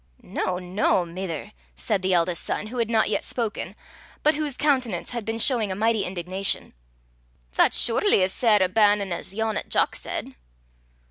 [0.23, 3.75] "Noo, noo, mither!" said the eldest son, who had not yet spoken,
[4.23, 6.73] but whose countenance had been showing a mighty indignation,
[7.53, 10.33] "that's surely as sair a bannin' as yon 'at Jock said."